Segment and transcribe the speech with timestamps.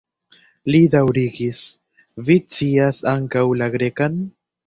[0.75, 1.59] Li daŭrigis:
[2.29, 4.19] "Vi scias ankaŭ la Grekan?"